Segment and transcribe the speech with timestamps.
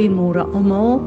[0.00, 1.02] Goeiemôre almal.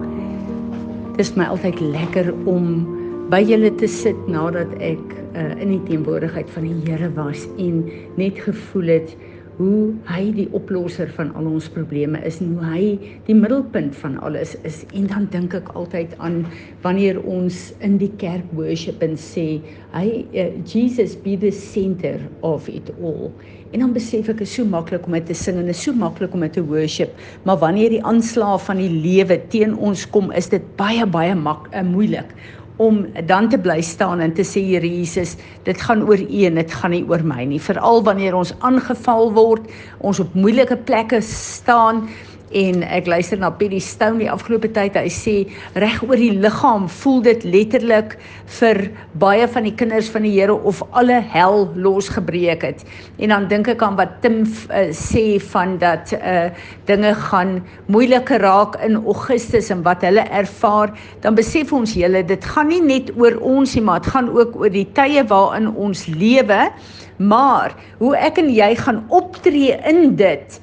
[1.15, 2.83] Dit is my altyd lekker om
[3.31, 5.01] by julle te sit nadat ek
[5.33, 7.79] uh, in die teenwoordigheid van die Here was en
[8.21, 9.15] net gevoel het
[9.57, 12.85] hoe hy die oplosser van al ons probleme is en hoe hy
[13.27, 14.81] die middelpunt van alles is.
[14.97, 16.43] En dan dink ek altyd aan
[16.85, 19.61] wanneer ons in die kerk worship en sê
[19.93, 23.29] hy uh, Jesus be the center of it all.
[23.73, 26.33] En dan besef ek is so maklik om dit te sing en is so maklik
[26.37, 27.13] om dit te worship.
[27.45, 31.69] Maar wanneer die aanslag van die lewe teen ons kom is dit baie baie mak
[31.73, 32.33] uh, moeilik
[32.81, 35.35] om dan te bly staan en te sê Here Jesus,
[35.67, 37.61] dit gaan oor U en dit gaan nie oor my nie.
[37.61, 42.07] Veral wanneer ons aangeval word, ons op moeilike plekke staan
[42.53, 44.97] en ek luister na Pietie Stone die afgelope tyd.
[44.97, 45.35] Hy sê
[45.81, 48.15] reg oor die liggaam voel dit letterlik
[48.59, 48.79] vir
[49.21, 52.83] baie van die kinders van die Here of alle hel losgebreek het.
[53.21, 56.49] En dan dink ek aan wat Tim uh, sê van dat uh,
[56.89, 57.57] dinge gaan
[57.91, 60.93] moeiliker raak in Augustus en wat hulle ervaar.
[61.25, 64.57] Dan besef ons julle dit gaan nie net oor ons nie maar dit gaan ook
[64.59, 66.69] oor die tye waarin ons lewe
[67.17, 70.59] maar hoe ek en jy gaan optree in dit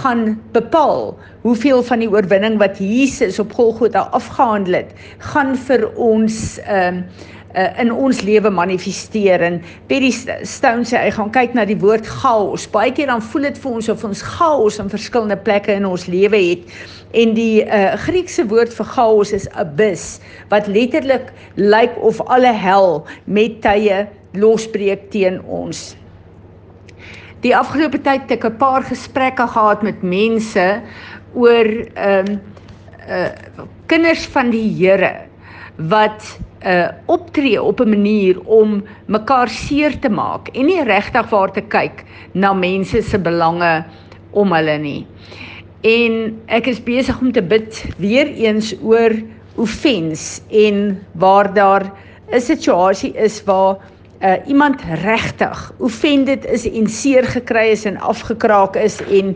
[0.00, 4.92] gaan bepaal hoeveel van die oorwinning wat Jesus op Golgotha afgehandel het,
[5.32, 7.06] gaan vir ons ehm um,
[7.54, 9.60] uh, in ons lewe manifesteer en
[9.90, 10.10] Perry
[10.42, 12.66] Stone sê hy gaan kyk na die woord chaos.
[12.70, 16.08] Baie keer dan voel dit vir ons of ons chaos in verskillende plekke in ons
[16.10, 16.74] lewe het.
[17.14, 20.18] En die uh, Griekse woord vir chaos is abyss
[20.50, 24.04] wat letterlik lyk of alle hel met tye
[24.34, 25.94] losbreek teen ons.
[27.44, 30.82] Die afgelope tyd het ek 'n paar gesprekke gehad met mense
[31.34, 32.40] oor ehm um,
[33.08, 33.28] uh
[33.86, 35.28] kinders van die Here
[35.76, 41.52] wat uh optree op 'n manier om mekaar seer te maak en nie regtig waar
[41.52, 43.84] te kyk na mense se belange
[44.30, 45.06] om hulle nie.
[45.82, 49.12] En ek is besig om te bid weer eens oor
[49.56, 51.92] offense en waar daar
[52.32, 53.76] 'n situasie is waar
[54.24, 59.34] uh iemand regtig offended is en seer gekry is en afgekraak is en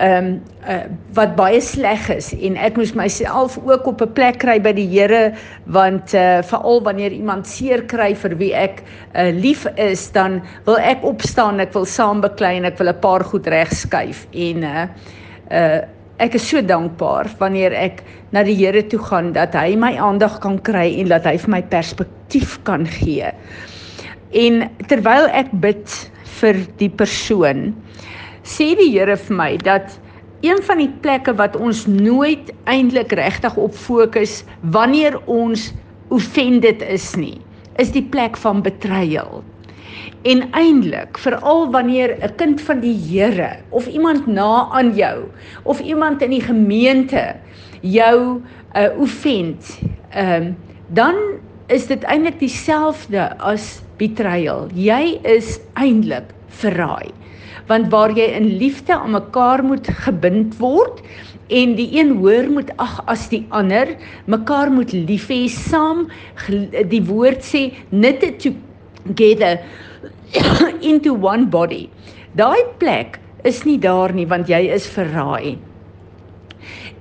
[0.00, 0.78] ehm um, uh
[1.12, 4.88] wat baie sleg is en ek moes myself ook op 'n plek kry by die
[4.88, 5.34] Here
[5.66, 8.82] want uh veral wanneer iemand seer kry vir wie ek
[9.14, 13.00] uh lief is dan wil ek opstaan ek wil saam beklei en ek wil 'n
[13.00, 14.86] paar goed regskuif en uh
[15.50, 15.80] uh
[16.18, 20.40] ek is so dankbaar wanneer ek na die Here toe gaan dat hy my aandag
[20.40, 23.32] kan kry en dat hy vir my perspektief kan gee.
[24.32, 25.84] En terwyl ek bid
[26.40, 27.70] vir die persoon,
[28.48, 29.98] sê die Here vir my dat
[30.42, 34.40] een van die plekke wat ons nooit eintlik regtig op fokus
[34.74, 35.70] wanneer ons
[36.08, 37.36] offended is nie,
[37.78, 39.44] is die plek van betrayal.
[40.26, 45.28] En eintlik, veral wanneer 'n kind van die Here of iemand na aan jou
[45.62, 47.36] of iemand in die gemeente
[47.80, 48.40] jou
[48.74, 49.78] uh offend,
[50.10, 50.56] ehm um,
[50.88, 51.14] dan
[51.68, 54.68] is dit eintlik dieselfde as betrayal.
[54.74, 57.12] Jy is eintlik verraai.
[57.68, 61.02] Want waar jy in liefde aan mekaar moet gebind word
[61.52, 63.94] en die een hoor moet ag as die ander,
[64.26, 66.06] mekaar moet lief hê saam.
[66.48, 69.60] Die woord sê knit together
[70.90, 71.88] into one body.
[72.38, 75.58] Daai plek is nie daar nie want jy is verraai.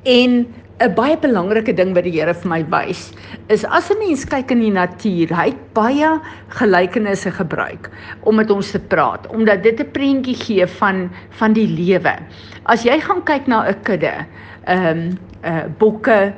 [0.10, 0.46] En
[0.82, 3.12] 'n baie belangrike ding wat die Here vir my wys
[3.54, 6.10] is as 'n mens kyk in die natuur, hy het baie
[6.58, 7.90] gelykenisse gebruik
[8.24, 11.10] om met ons te praat, omdat dit 'n prentjie gee van
[11.40, 12.16] van die lewe.
[12.66, 14.26] As jy gaan kyk na 'n kudde,
[14.66, 16.34] ehm um, uh bokke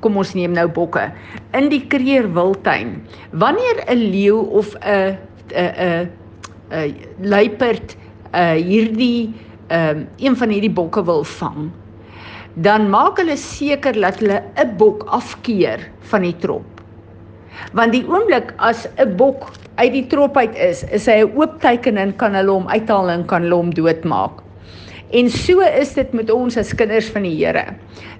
[0.00, 1.12] kom ons neem nou bokke
[1.52, 3.00] in die Kreer Wildtuin.
[3.32, 5.16] Wanneer 'n leeu of 'n
[5.54, 6.08] 'n
[6.70, 7.96] 'n luiperd
[8.34, 9.32] uh hierdie
[9.68, 11.70] ehm um, een van hierdie bokke wil vang,
[12.54, 16.64] dan maak hulle seker dat hulle 'n bok afkeer van die trop.
[17.72, 21.60] Want die oomblik as 'n bok uit die trop uit is, is hy 'n oop
[21.60, 24.42] teken en kan hulle hom uithaal en kan hulle hom doodmaak.
[25.12, 27.74] En so is dit met ons as kinders van die Here.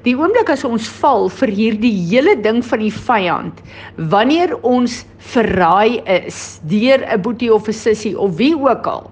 [0.05, 3.63] Die oomblik as ons val vir hierdie hele ding van die vyand,
[3.97, 9.11] wanneer ons verraai is deur 'n boetie of 'n sussie of wie ook al,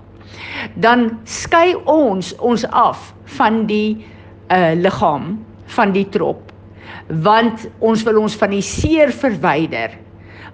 [0.77, 4.05] dan skei ons ons af van die
[4.51, 5.39] uh, liggaam
[5.77, 6.53] van die trop.
[7.23, 9.95] Want ons wil ons van die seer verwyder.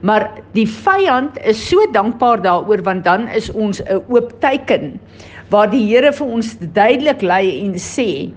[0.05, 5.01] Maar die vyand is so dankbaar daaroor want dan is ons 'n oop teken
[5.49, 8.33] waar die Here vir ons duidelik lei en sê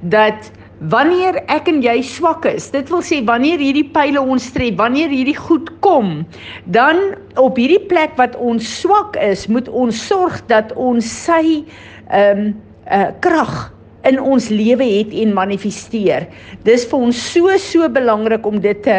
[0.00, 4.76] dat wanneer ek en jy swak is dit wil sê wanneer hierdie pile ons tref
[4.76, 6.24] wanneer hierdie goed kom
[6.64, 11.64] dan op hierdie plek wat ons swak is moet ons sorg dat ons sy
[12.10, 12.54] ehm um,
[12.92, 13.73] uh krag
[14.08, 16.28] in ons lewe het en manifesteer.
[16.66, 18.98] Dis vir ons so so belangrik om dit te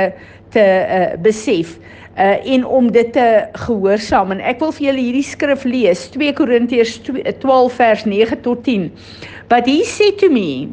[0.55, 1.75] te uh, besef
[2.15, 3.27] uh en om dit te
[3.65, 6.93] gehoorsaam en ek wil vir julle hierdie skrif lees 2 Korintiërs
[7.41, 8.85] 12 vers 9 tot 10
[9.51, 10.69] but he said to me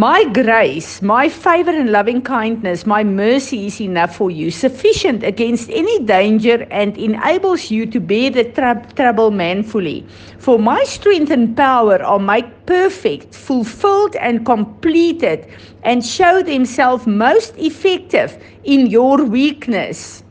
[0.00, 5.68] My grace, my favor and loving kindness, my mercy is enough for you, sufficient against
[5.68, 8.44] any danger and enables you to bear the
[8.96, 10.06] trouble manfully.
[10.38, 15.46] For my strength and power are made perfect, fulfilled and completed,
[15.82, 20.24] and show themselves most effective in your weakness.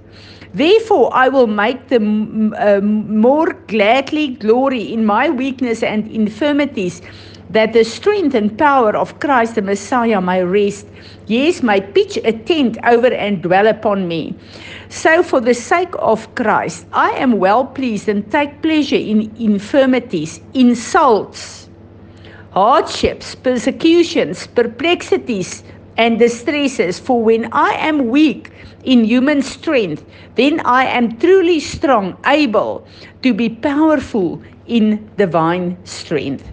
[0.52, 7.04] Therefore, I will make them uh, more gladly glory in my weakness and infirmities
[7.50, 10.88] that the strength and power of Christ the Messiah may rest,
[11.26, 14.36] yes, may pitch a tent over and dwell upon me.
[14.90, 20.42] So, for the sake of Christ, I am well pleased and take pleasure in infirmities,
[20.54, 21.70] insults,
[22.52, 25.64] hardships, persecutions, perplexities,
[25.98, 27.00] and distresses.
[27.00, 28.52] For when I am weak
[28.84, 30.06] in human strength,
[30.36, 32.88] then I am truly strong, able
[33.24, 36.48] to be powerful in divine strength.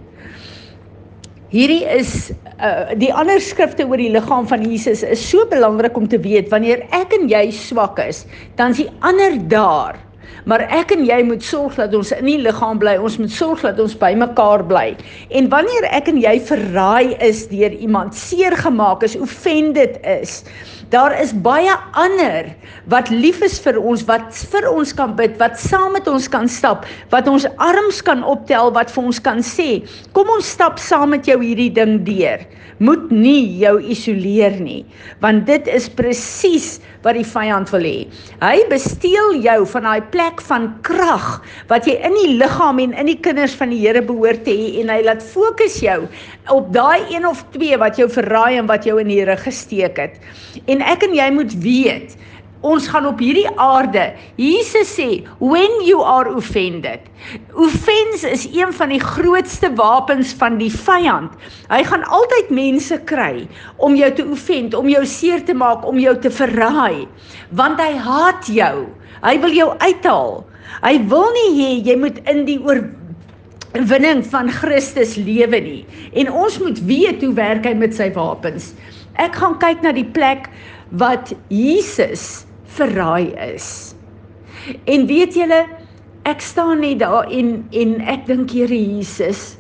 [1.57, 6.05] Hierdie is uh, die ander skrifte oor die liggaam van Jesus is so belangrik om
[6.05, 8.27] te weet wanneer ek en jy swak is,
[8.59, 9.97] dan is die ander daar.
[10.45, 12.99] Maar ek en jy moet sorg dat ons in die liggaam bly.
[13.01, 14.91] Ons moet sorg dat ons by mekaar bly.
[15.33, 20.43] En wanneer ek en jy verraai is deur iemand, seer gemaak is, offended is,
[20.91, 22.53] Daar is baie ander
[22.87, 26.47] wat lief is vir ons, wat vir ons kan bid, wat saam met ons kan
[26.47, 29.83] stap, wat ons arms kan optel, wat vir ons kan sê,
[30.15, 32.45] kom ons stap saam met jou hierdie ding deur.
[32.79, 34.83] Moet nie jou isoleer nie,
[35.25, 38.07] want dit is presies wat die vyand wil hê.
[38.43, 41.41] Hy besteel jou van daai plek van krag
[41.71, 44.83] wat jy in die liggaam en in die kinders van die Here behoort te hê
[44.83, 46.03] en hy laat fokus jou
[46.53, 49.99] op daai een of twee wat jou verraai en wat jou in die rug gesteek
[49.99, 50.21] het.
[50.67, 52.17] En ek en jy moet weet,
[52.67, 54.15] ons gaan op hierdie aarde.
[54.41, 57.01] Jesus sê, "When you are offended."
[57.55, 61.33] Offense is een van die grootste wapens van die vyand.
[61.69, 65.99] Hy gaan altyd mense kry om jou te offend, om jou seer te maak, om
[65.99, 67.07] jou te verraai,
[67.51, 68.87] want hy haat jou.
[69.23, 70.45] Hy wil jou uithaal.
[70.83, 72.83] Hy wil nie hê jy moet in die oor
[73.85, 75.87] winning van Christus lewe nie.
[76.17, 78.73] En ons moet weet hoe werk hy met sy wapens.
[79.23, 80.51] Ek gaan kyk na die plek
[81.01, 82.45] wat Jesus
[82.77, 83.95] verraai is.
[84.91, 85.63] En weet julle,
[86.27, 89.55] ek staan net daar en en ek dink Here Jesus,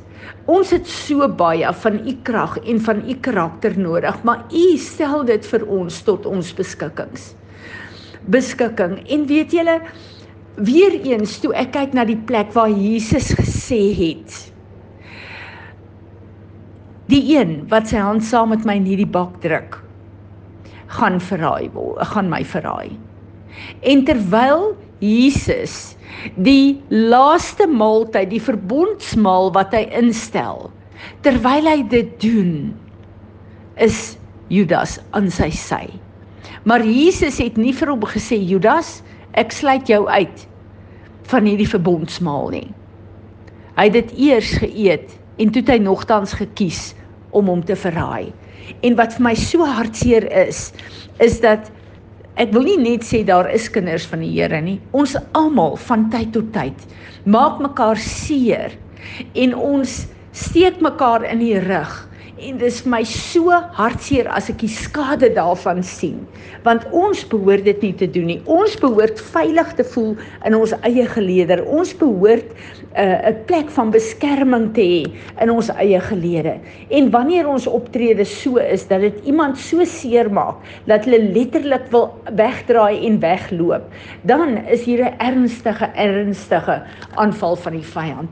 [0.51, 5.25] ons het so baie van u krag en van u karakter nodig, maar u stel
[5.29, 7.33] dit vir ons tot ons beskikkings.
[8.27, 8.99] Beskikking.
[9.09, 9.81] En weet julle,
[10.57, 14.56] Weereens toe ek kyk na die plek waar Jesus gesê het
[17.11, 19.83] Die een wat sy hand saam met my in hierdie bak druk
[20.97, 22.95] gaan verraai word, gaan my verraai.
[23.83, 24.69] En terwyl
[25.03, 25.97] Jesus
[26.41, 30.71] die laaste maaltyd, die verbondsmaal wat hy instel,
[31.27, 32.71] terwyl hy dit doen,
[33.83, 34.17] is
[34.53, 35.85] Judas aan sy sy.
[36.67, 39.01] Maar Jesus het nie vir hom gesê Judas,
[39.37, 40.47] ek sluit jou uit
[41.31, 42.69] van hierdie verbondsmaal nie.
[43.77, 46.95] Hy het dit eers geëet en toe het hy nogtans gekies
[47.37, 48.33] om hom te verraai.
[48.83, 50.71] En wat vir my so hartseer is,
[51.23, 51.71] is dat
[52.41, 54.79] ek wil nie net sê daar is kinders van die Here nie.
[54.97, 56.87] Ons almal van tyd tot tyd
[57.27, 58.75] maak mekaar seer
[59.35, 60.05] en ons
[60.37, 61.95] steek mekaar in die rug
[62.37, 66.19] en dis my so hartseer as ek die skade daarvan sien.
[66.67, 68.41] Want ons behoort dit nie te doen nie.
[68.45, 70.13] Ons behoort veilig te voel
[70.45, 72.53] in ons eie geleder ons behoort
[72.97, 75.03] 'n uh, plek van beskerming te hê
[75.43, 76.59] in ons eie gelede.
[76.91, 81.89] En wanneer ons optrede so is dat dit iemand so seer maak dat hulle letterlik
[81.91, 83.85] wil wegdraai en wegloop
[84.23, 86.83] dan is hier 'n ernstige ernstige
[87.15, 88.31] aanval van die vyand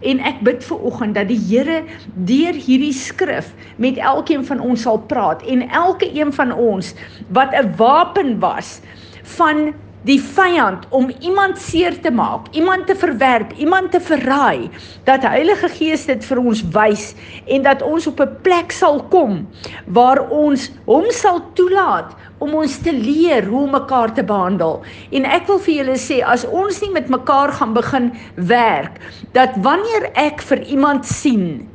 [0.00, 1.82] En ek bid vir oggend dat die Here
[2.14, 6.94] deur hierdie skrif met elkeen van ons sal praat en elke een van ons
[7.34, 8.80] wat 'n wapen was
[9.22, 9.74] van
[10.06, 14.68] die vyand om iemand seer te maak, iemand te verwerp, iemand te verraai,
[15.08, 17.10] dat Heilige Gees dit vir ons wys
[17.50, 19.46] en dat ons op 'n plek sal kom
[19.86, 24.82] waar ons hom sal toelaat om ons te leer hoe om mekaar te behandel.
[25.10, 29.00] En ek wil vir julle sê as ons nie met mekaar gaan begin werk,
[29.32, 31.68] dat wanneer ek vir iemand sien,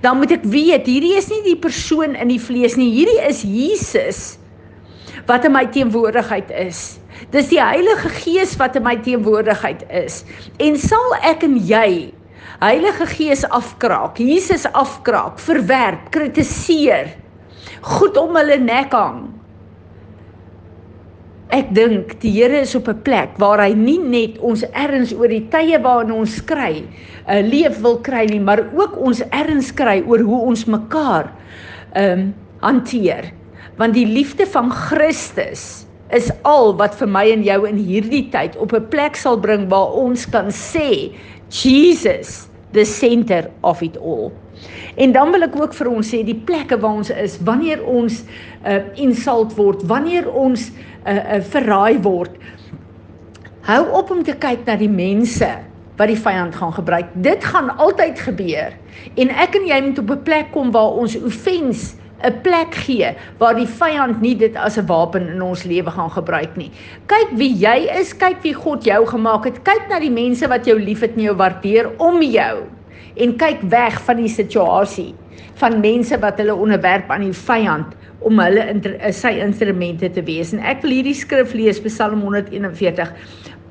[0.00, 3.42] dan moet ek weet hierdie is nie die persoon in die vlees nie, hierdie is
[3.42, 4.38] Jesus
[5.26, 7.00] wat in my teenwoordigheid is.
[7.30, 10.24] Dis die Heilige Gees wat in my teenwoordigheid is.
[10.62, 12.12] En sal ek en jy
[12.60, 17.10] Heilige Gees afkraak, Jesus afkraak, verwerp, kritiseer,
[17.84, 19.26] goed om hulle nek hang.
[21.54, 25.28] Ek dink die Here is op 'n plek waar hy nie net ons erns oor
[25.28, 26.88] die tye waarin ons kry, 'n
[27.28, 31.30] uh, leef wil kry nie, maar ook ons erns kry oor hoe ons mekaar
[31.94, 33.32] ehm um, hanteer.
[33.76, 38.56] Want die liefde van Christus is al wat vir my en jou in hierdie tyd
[38.56, 41.12] op 'n plek sal bring waar ons kan sê
[41.50, 44.32] Jesus the center of it all.
[44.96, 48.24] En dan wil ek ook vir ons sê die plekke waar ons is wanneer ons
[48.64, 50.70] uh insult word, wanneer ons
[51.06, 52.32] uh, uh verraai word.
[53.66, 55.48] Hou op om te kyk na die mense
[55.96, 57.12] wat die vyand gaan gebruik.
[57.14, 58.74] Dit gaan altyd gebeur.
[59.16, 61.94] En ek en jy moet op 'n plek kom waar ons offens
[62.24, 66.10] 'n plek gee waar die vyand nie dit as 'n wapen in ons lewe gaan
[66.10, 66.70] gebruik nie.
[67.06, 69.62] Kyk wie jy is, kyk wie God jou gemaak het.
[69.62, 72.64] Kyk na die mense wat jou liefhet en jou waardeer om jou
[73.16, 75.14] en kyk weg van die situasie
[75.60, 77.94] van mense wat hulle onderwerp aan die vyand
[78.26, 80.52] om hulle inter, sy instrumente te wees.
[80.52, 83.12] En ek wil hierdie skrif lees Psalm 141.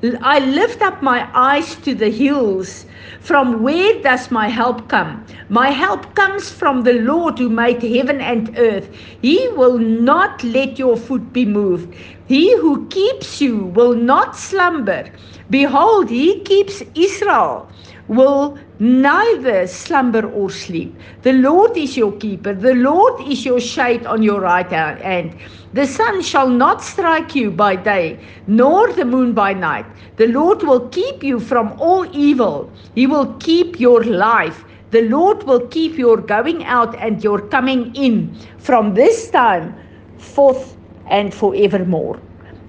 [0.04, 2.84] I lift up my eyes to the hills.
[3.20, 5.24] From where does my help come?
[5.48, 8.88] My help comes from the Lord who made heaven and earth.
[9.22, 11.94] He will not let your foot be moved.
[12.26, 15.08] He who keeps you will not slumber.
[15.50, 17.68] Behold, he keeps Israel
[18.08, 20.94] will neither slumber or sleep.
[21.22, 25.34] The Lord is your keeper, the Lord is your shade on your right hand.
[25.72, 29.86] The sun shall not strike you by day, nor the moon by night.
[30.16, 34.64] The Lord will keep you from all evil, He will keep your life.
[34.90, 39.74] The Lord will keep your going out and your coming in from this time
[40.16, 40.76] forth
[41.10, 42.18] and forevermore.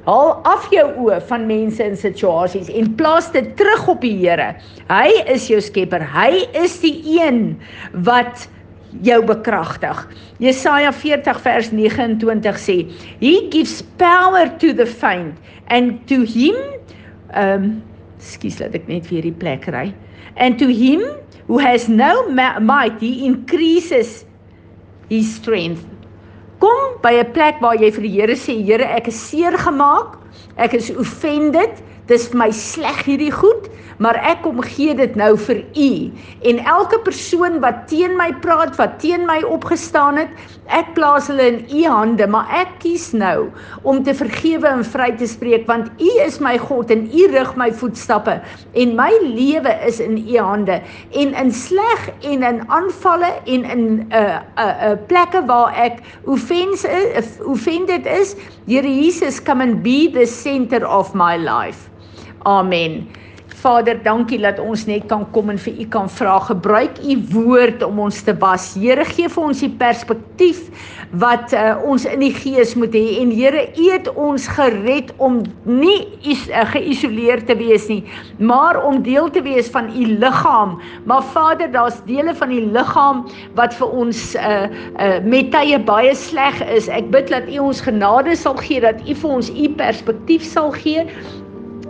[0.07, 4.53] Haal af jou oë van mense en situasies en plaas dit terug op die Here.
[4.87, 6.03] Hy is jou skepper.
[6.03, 7.57] Hy is die een
[8.07, 8.45] wat
[9.03, 9.99] jou bekragtig.
[10.43, 12.77] Jesaja 40 vers 29 sê,
[13.19, 15.35] "He gives power to the faint
[15.67, 16.55] and to him
[17.35, 17.83] um
[18.19, 19.93] skus laat ek net weer die plek ry.
[20.37, 21.03] And to him
[21.47, 24.25] who has no might he increases
[25.09, 25.85] his strength."
[26.59, 30.17] Kom by 'n plek waar jy vir die Here sê, Here, ek is seer gemaak.
[30.57, 31.81] Ek is offended.
[32.07, 35.89] Dis vir my sleg hierdie goed maar ek kom gee dit nou vir u
[36.51, 40.33] en elke persoon wat teen my praat, wat teen my opgestaan het,
[40.73, 43.49] ek plaas hulle in u hande, maar ek kies nou
[43.87, 47.53] om te vergewe en vry te spreek want u is my God en u rig
[47.59, 48.37] my voetstappe
[48.77, 50.79] en my lewe is in u hande
[51.17, 55.73] en in sleg en in aanvalle en in 'n uh, 'n uh, uh, plekke waar
[55.73, 58.35] ek offense is, offended is,
[58.67, 61.89] Here Jesus come and be the center of my life.
[62.45, 63.07] Amen.
[63.57, 66.35] Vader, dankie dat ons net kan kom en vir U kan vra.
[66.45, 68.69] Gebruik U woord om ons te was.
[68.77, 70.67] Here, gee vir ons die perspektief
[71.17, 73.17] wat uh, ons in die gees moet hê.
[73.23, 78.03] En Here, U het ons gered om nie is, uh, geïsoleer te wees nie,
[78.37, 80.77] maar om deel te wees van U liggaam.
[81.09, 83.25] Maar Vader, daar's dele van U liggaam
[83.57, 84.67] wat vir ons uh,
[85.01, 86.91] uh, met tye baie sleg is.
[86.93, 90.69] Ek bid dat U ons genade sal gee dat U vir ons U perspektief sal
[90.77, 91.07] gee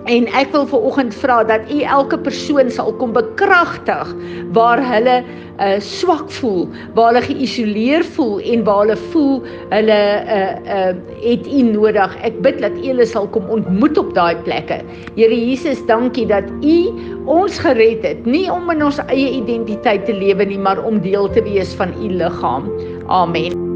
[0.07, 4.13] En ek wil ver oggend vra dat u elke persoon sal kom bekragtig
[4.55, 5.19] waar hulle
[5.57, 9.41] uh swak voel, waar hulle geïsoleer voel en waar hulle voel
[9.73, 9.99] hulle
[10.37, 10.93] uh uh
[11.25, 12.15] het u nodig.
[12.23, 14.79] Ek bid dat u hulle sal kom ontmoet op daai plekke.
[15.17, 16.77] Here Jesus, dankie dat u
[17.25, 21.27] ons gered het, nie om in ons eie identiteit te lewe nie, maar om deel
[21.35, 22.71] te wees van u liggaam.
[23.07, 23.66] Amen.